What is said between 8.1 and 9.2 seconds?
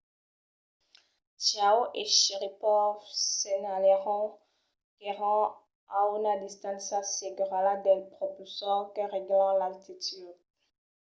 propulsors que